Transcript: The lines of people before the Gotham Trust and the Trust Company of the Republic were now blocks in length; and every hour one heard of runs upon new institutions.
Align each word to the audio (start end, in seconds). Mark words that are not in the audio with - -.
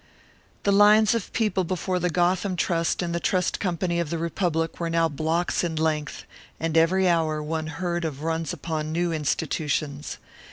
The 0.63 0.71
lines 0.71 1.13
of 1.13 1.31
people 1.31 1.63
before 1.63 1.99
the 1.99 2.09
Gotham 2.09 2.55
Trust 2.55 3.03
and 3.03 3.13
the 3.13 3.19
Trust 3.19 3.59
Company 3.59 3.99
of 3.99 4.09
the 4.09 4.17
Republic 4.17 4.79
were 4.79 4.89
now 4.89 5.07
blocks 5.07 5.63
in 5.63 5.75
length; 5.75 6.25
and 6.59 6.75
every 6.75 7.07
hour 7.07 7.43
one 7.43 7.67
heard 7.67 8.03
of 8.03 8.23
runs 8.23 8.51
upon 8.51 8.91
new 8.91 9.11
institutions. 9.13 10.17